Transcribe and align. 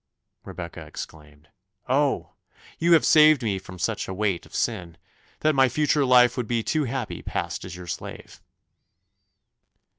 Rebecca 0.43 0.83
exclaimed, 0.83 1.49
"Oh! 1.87 2.31
you 2.79 2.93
have 2.93 3.05
saved 3.05 3.43
me 3.43 3.59
from 3.59 3.77
such 3.77 4.07
a 4.07 4.15
weight 4.15 4.47
of 4.47 4.55
sin, 4.55 4.97
that 5.41 5.53
my 5.53 5.69
future 5.69 6.05
life 6.05 6.35
would 6.37 6.47
be 6.47 6.63
too 6.63 6.85
happy 6.85 7.21
passed 7.21 7.63
as 7.65 7.75
your 7.75 7.85
slave." 7.85 8.41